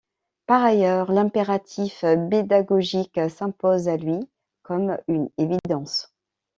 Par 0.47 0.63
ailleurs, 0.63 1.11
l’impératif 1.11 2.03
pédagogique 2.31 3.19
s’impose 3.29 3.87
à 3.87 3.97
lui 3.97 4.17
comme 4.63 4.97
une 5.07 5.29
évidence. 5.37 6.11